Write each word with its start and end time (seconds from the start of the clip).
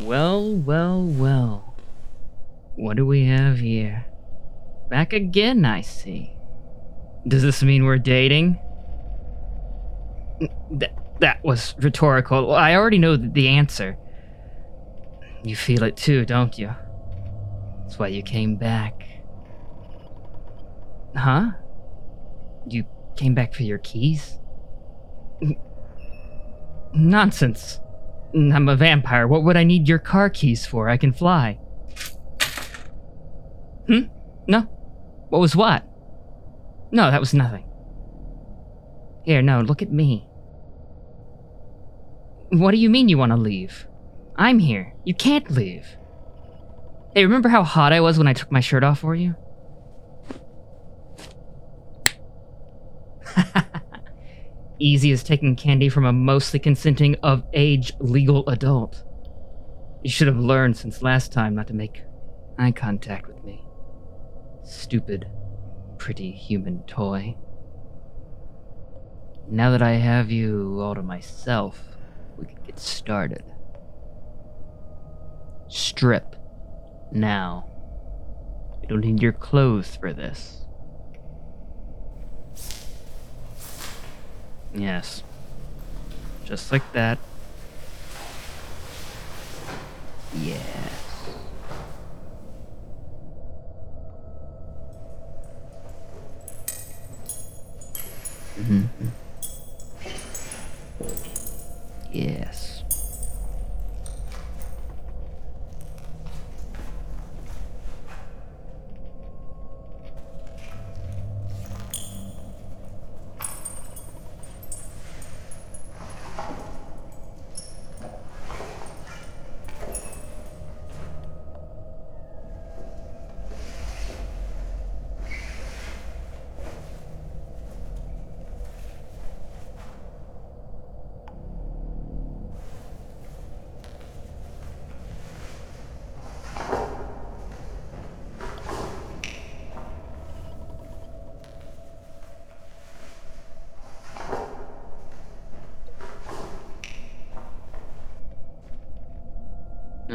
Well, 0.00 0.54
well, 0.54 1.02
well. 1.02 1.76
What 2.76 2.96
do 2.96 3.04
we 3.04 3.26
have 3.26 3.58
here? 3.58 4.06
Back 4.88 5.12
again, 5.12 5.64
I 5.64 5.80
see. 5.80 6.32
Does 7.26 7.42
this 7.42 7.62
mean 7.62 7.84
we're 7.84 7.98
dating? 7.98 8.58
Th- 10.78 10.92
that 11.20 11.44
was 11.44 11.74
rhetorical. 11.78 12.54
I 12.54 12.74
already 12.74 12.98
know 12.98 13.16
the 13.16 13.48
answer. 13.48 13.98
You 15.42 15.56
feel 15.56 15.82
it 15.82 15.96
too, 15.96 16.24
don't 16.24 16.56
you? 16.56 16.74
That's 17.82 17.98
why 17.98 18.08
you 18.08 18.22
came 18.22 18.56
back. 18.56 19.04
Huh? 21.16 21.50
You 22.66 22.84
came 23.16 23.34
back 23.34 23.54
for 23.54 23.64
your 23.64 23.78
keys? 23.78 24.38
Nonsense. 26.94 27.80
I'm 28.34 28.68
a 28.68 28.76
vampire. 28.76 29.26
What 29.26 29.44
would 29.44 29.56
I 29.56 29.64
need 29.64 29.88
your 29.88 29.98
car 29.98 30.28
keys 30.30 30.66
for? 30.66 30.88
I 30.88 30.96
can 30.96 31.12
fly. 31.12 31.58
Hmm? 33.86 34.02
No? 34.46 34.60
What 35.30 35.40
was 35.40 35.56
what? 35.56 35.84
No, 36.90 37.10
that 37.10 37.20
was 37.20 37.34
nothing. 37.34 37.64
Here, 39.24 39.42
no, 39.42 39.60
look 39.60 39.82
at 39.82 39.92
me. 39.92 40.26
What 42.50 42.70
do 42.70 42.78
you 42.78 42.88
mean 42.88 43.08
you 43.08 43.18
want 43.18 43.32
to 43.32 43.36
leave? 43.36 43.86
I'm 44.36 44.58
here. 44.58 44.94
You 45.04 45.14
can't 45.14 45.50
leave. 45.50 45.86
Hey, 47.14 47.24
remember 47.24 47.48
how 47.48 47.62
hot 47.62 47.92
I 47.92 48.00
was 48.00 48.16
when 48.16 48.28
I 48.28 48.32
took 48.32 48.52
my 48.52 48.60
shirt 48.60 48.84
off 48.84 49.00
for 49.00 49.14
you? 49.14 49.34
Easy 54.80 55.10
as 55.10 55.24
taking 55.24 55.56
candy 55.56 55.88
from 55.88 56.04
a 56.04 56.12
mostly 56.12 56.60
consenting 56.60 57.16
of 57.22 57.42
age 57.52 57.92
legal 57.98 58.48
adult. 58.48 59.02
You 60.04 60.10
should 60.10 60.28
have 60.28 60.38
learned 60.38 60.76
since 60.76 61.02
last 61.02 61.32
time 61.32 61.54
not 61.56 61.66
to 61.66 61.74
make 61.74 62.02
eye 62.58 62.70
contact 62.70 63.26
with 63.26 63.42
me. 63.42 63.64
Stupid, 64.64 65.26
pretty 65.98 66.30
human 66.30 66.84
toy. 66.84 67.36
Now 69.50 69.70
that 69.70 69.82
I 69.82 69.92
have 69.92 70.30
you 70.30 70.78
all 70.80 70.94
to 70.94 71.02
myself, 71.02 71.82
we 72.36 72.46
can 72.46 72.62
get 72.64 72.78
started. 72.78 73.42
Strip. 75.68 76.36
Now. 77.10 77.64
You 78.82 78.88
don't 78.88 79.00
need 79.00 79.22
your 79.22 79.32
clothes 79.32 79.96
for 79.96 80.12
this. 80.12 80.66
Yes. 84.74 85.22
Just 86.44 86.72
like 86.72 86.90
that. 86.92 87.18
Yes. 90.34 90.92
hmm 98.56 99.08
Yes. 102.12 102.57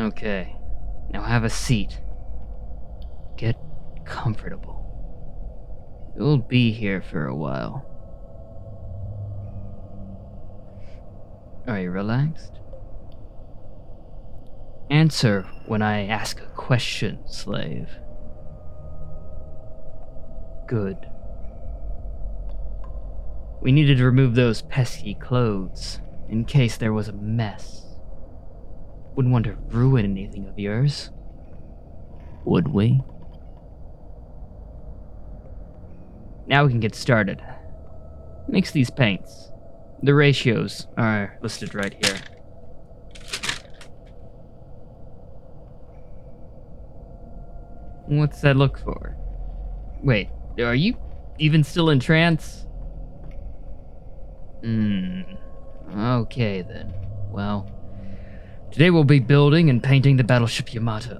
Okay. 0.03 0.53
Now 1.11 1.21
have 1.21 1.45
a 1.45 1.49
seat. 1.49 2.01
Get 3.37 3.55
comfortable. 4.05 4.81
You'll 6.17 6.39
be 6.39 6.73
here 6.73 7.01
for 7.01 7.25
a 7.25 7.35
while. 7.35 7.85
Are 11.67 11.79
you 11.79 11.89
relaxed? 11.89 12.59
Answer 14.89 15.43
when 15.67 15.81
I 15.81 16.05
ask 16.07 16.41
a 16.41 16.47
question, 16.47 17.25
slave. 17.25 17.89
Good. 20.67 20.97
We 23.61 23.71
needed 23.71 23.99
to 23.99 24.03
remove 24.03 24.35
those 24.35 24.63
pesky 24.63 25.15
clothes 25.15 26.01
in 26.27 26.43
case 26.43 26.75
there 26.75 26.91
was 26.91 27.07
a 27.07 27.13
mess. 27.13 27.92
Wouldn't 29.15 29.31
want 29.31 29.45
to 29.45 29.55
ruin 29.69 30.05
anything 30.05 30.47
of 30.47 30.57
yours. 30.57 31.11
Would 32.45 32.67
we? 32.67 33.01
Now 36.47 36.65
we 36.65 36.71
can 36.71 36.79
get 36.79 36.95
started. 36.95 37.41
Mix 38.47 38.71
these 38.71 38.89
paints. 38.89 39.51
The 40.01 40.13
ratios 40.13 40.87
are 40.97 41.37
listed 41.41 41.73
right 41.73 41.95
here. 42.05 42.19
What's 48.07 48.41
that 48.41 48.57
look 48.57 48.77
for? 48.79 49.15
Wait, 50.03 50.29
are 50.59 50.75
you 50.75 50.97
even 51.39 51.63
still 51.63 51.89
in 51.89 51.99
trance? 51.99 52.67
Hmm. 54.61 55.21
Okay 55.95 56.61
then. 56.61 56.93
Well, 57.31 57.69
today 58.73 58.89
we'll 58.89 59.03
be 59.03 59.19
building 59.19 59.69
and 59.69 59.83
painting 59.83 60.17
the 60.17 60.23
battleship 60.23 60.73
Yamato. 60.73 61.17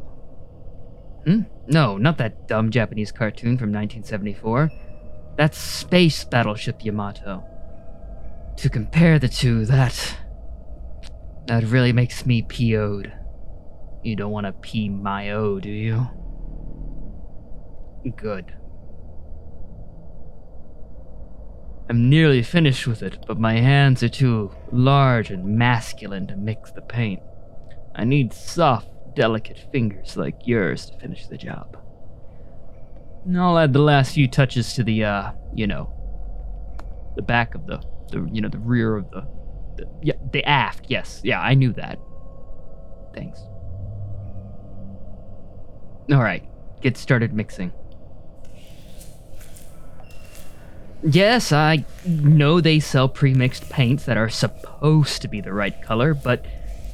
Hmm? 1.26 1.42
No, 1.68 1.98
not 1.98 2.18
that 2.18 2.48
dumb 2.48 2.72
Japanese 2.72 3.12
cartoon 3.12 3.58
from 3.58 3.72
1974. 3.72 4.72
That's 5.38 5.58
Space 5.58 6.26
Battleship 6.26 6.84
Yamato. 6.84 7.44
To 8.58 8.70
compare 8.70 9.20
the 9.20 9.30
two, 9.30 9.66
that. 9.66 10.18
That 11.46 11.64
really 11.64 11.94
makes 11.94 12.26
me 12.26 12.42
PO'd. 12.42 13.14
You 14.04 14.16
don't 14.16 14.32
want 14.32 14.48
to 14.48 14.54
pee 14.54 14.90
my 14.90 15.32
O, 15.32 15.60
do 15.60 15.70
you? 15.70 16.08
Good. 18.16 18.56
I'm 21.90 22.10
nearly 22.10 22.42
finished 22.42 22.88
with 22.88 23.04
it, 23.04 23.24
but 23.28 23.40
my 23.40 23.58
hands 23.58 24.02
are 24.02 24.10
too 24.10 24.52
large 24.72 25.30
and 25.30 25.58
masculine 25.58 26.28
to 26.28 26.36
mix 26.36 26.72
the 26.72 26.82
paint. 26.82 27.22
I 27.96 28.04
need 28.04 28.34
soft, 28.34 28.88
delicate 29.16 29.60
fingers 29.72 30.18
like 30.18 30.48
yours 30.48 30.88
to 30.88 30.98
finish 31.00 31.28
the 31.28 31.38
job. 31.38 31.78
And 33.26 33.40
I'll 33.40 33.58
add 33.58 33.74
the 33.74 33.80
last 33.80 34.16
few 34.16 34.28
touches 34.28 34.74
to 34.74 34.84
the, 34.84 35.04
uh, 35.04 35.32
you 35.54 35.68
know, 35.68 35.94
the 37.16 37.22
back 37.22 37.56
of 37.56 37.68
the, 37.68 37.82
the 38.12 38.28
you 38.32 38.42
know, 38.42 38.50
the 38.50 38.60
rear 38.60 38.98
of 38.98 39.10
the, 39.12 39.22
the 39.78 39.88
yeah, 40.02 40.14
the 40.32 40.44
aft. 40.46 40.86
Yes, 40.90 41.22
yeah, 41.24 41.40
I 41.40 41.54
knew 41.54 41.72
that. 41.74 42.00
Thanks. 43.14 43.40
All 46.12 46.22
right, 46.22 46.44
get 46.82 46.98
started 46.98 47.34
mixing. 47.34 47.72
Yes, 51.04 51.52
I 51.52 51.86
know 52.06 52.62
they 52.62 52.80
sell 52.80 53.10
pre-mixed 53.10 53.70
paints 53.70 54.06
that 54.06 54.18
are 54.18 54.30
supposed 54.30 55.22
to 55.22 55.28
be 55.28 55.42
the 55.42 55.54
right 55.54 55.82
color, 55.82 56.14
but 56.14 56.46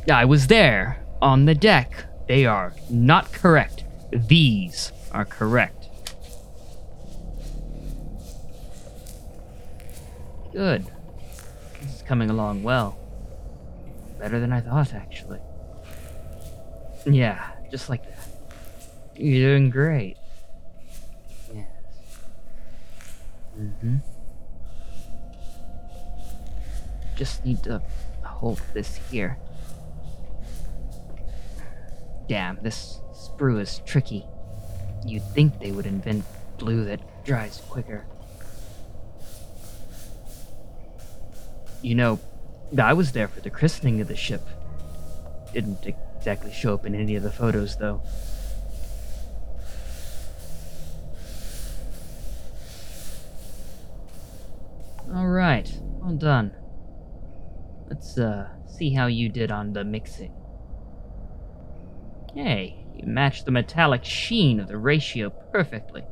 I 0.08 0.26
was 0.26 0.48
there 0.48 1.04
on 1.22 1.46
the 1.46 1.56
deck. 1.56 2.06
They 2.28 2.46
are 2.46 2.74
not 2.90 3.32
correct. 3.32 3.84
These 4.12 4.92
are 5.12 5.26
correct. 5.26 5.88
Good. 10.52 10.86
This 11.82 11.96
is 11.96 12.02
coming 12.02 12.30
along 12.30 12.64
well. 12.64 12.98
Better 14.20 14.40
than 14.40 14.52
I 14.52 14.62
thought, 14.62 14.94
actually. 14.94 15.40
Yeah, 17.06 17.52
just 17.72 17.90
like 17.90 18.04
that. 18.04 18.28
You're 19.16 19.50
doing 19.50 19.70
great. 19.70 20.18
Yes. 21.54 21.68
Mm-hmm. 23.58 23.98
Just 27.16 27.46
need 27.46 27.64
to 27.64 27.82
hold 28.24 28.62
this 28.74 29.00
here. 29.12 29.38
Damn, 32.30 32.60
this 32.62 33.00
sprue 33.12 33.60
is 33.60 33.82
tricky. 33.88 34.24
You'd 35.04 35.24
think 35.34 35.60
they 35.60 35.72
would 35.72 35.88
invent 35.88 36.24
glue 36.60 36.86
that 36.86 37.02
dries 37.26 37.60
quicker. 37.70 38.06
You 41.82 41.96
know, 41.96 42.20
I 42.78 42.94
was 42.94 43.14
there 43.14 43.28
for 43.28 43.42
the 43.42 43.50
christening 43.50 44.00
of 44.00 44.08
the 44.08 44.16
ship. 44.16 44.42
Didn't 45.54 45.88
exactly 45.88 46.54
show 46.54 46.76
up 46.76 46.86
in 46.86 46.94
any 46.94 47.16
of 47.16 47.24
the 47.24 47.32
photos, 47.32 47.78
though. 47.78 48.04
Alright, 55.12 55.80
well 55.82 56.14
done. 56.14 56.52
Let's, 57.88 58.20
uh, 58.20 58.50
see 58.68 58.92
how 58.92 59.08
you 59.08 59.30
did 59.30 59.50
on 59.50 59.74
the 59.74 59.84
mixing. 59.84 60.36
Hey, 62.34 62.86
you 62.96 63.08
matched 63.08 63.46
the 63.46 63.52
metallic 63.52 64.06
sheen 64.06 64.60
of 64.60 64.68
the 64.68 64.78
ratio 64.78 65.30
perfectly. 65.52 66.04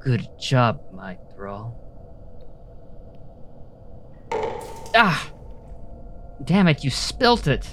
Good 0.00 0.28
job, 0.40 0.80
my 0.92 1.18
thrall. 1.34 1.78
Ah! 4.94 5.30
Damn 6.42 6.68
it, 6.68 6.82
you 6.82 6.90
spilt 6.90 7.46
it! 7.46 7.68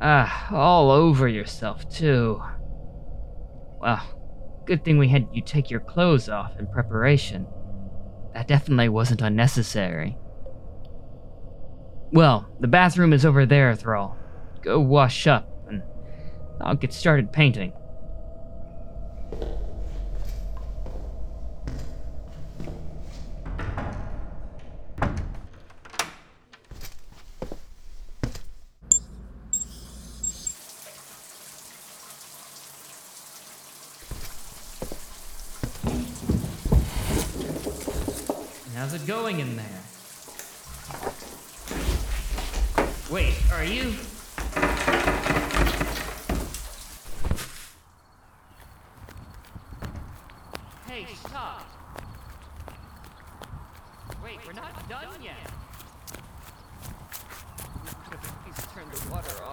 Ah, 0.00 0.48
all 0.52 0.90
over 0.90 1.28
yourself, 1.28 1.88
too. 1.88 2.42
Well, 3.80 4.02
good 4.64 4.84
thing 4.84 4.98
we 4.98 5.08
had 5.08 5.28
you 5.32 5.42
take 5.42 5.70
your 5.70 5.80
clothes 5.80 6.28
off 6.28 6.58
in 6.58 6.66
preparation. 6.66 7.46
That 8.34 8.48
definitely 8.48 8.88
wasn't 8.88 9.22
unnecessary. 9.22 10.18
Well, 12.12 12.48
the 12.60 12.68
bathroom 12.68 13.12
is 13.12 13.24
over 13.24 13.46
there, 13.46 13.74
Thrall. 13.74 14.16
Go 14.62 14.80
wash 14.80 15.26
up, 15.26 15.48
I'll 16.60 16.74
get 16.74 16.92
started 16.92 17.32
painting. 17.32 17.72
How's 38.74 38.94
it 38.94 39.06
going 39.06 39.40
in 39.40 39.56
there? 39.56 39.66
Wait, 43.10 43.34
are 43.52 43.64
you? 43.64 43.94
Hey, 51.06 51.14
stop! 51.14 51.62
Wait, 54.24 54.38
we're 54.44 54.54
not 54.54 54.88
done 54.88 55.22
yet! 55.22 55.36
Have 58.10 58.74
turned 58.74 58.90
the 58.90 59.10
water 59.12 59.44
off. 59.44 59.45